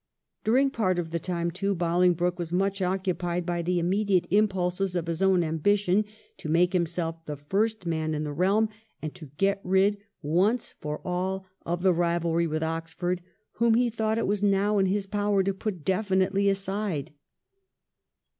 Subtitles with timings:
[0.43, 5.05] During part of the time, too, Bolingbroke was much occupied by the immediate impulses of
[5.05, 6.05] his own ambition
[6.37, 8.69] to make himself the first man in the realm,
[9.03, 13.21] and to get rid once for all of the rivalry with Oxford,
[13.57, 17.11] whom he thought it was now in his power to put definitely aside.